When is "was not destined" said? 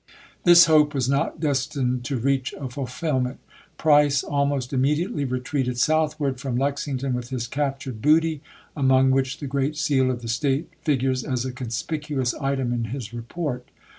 0.95-2.03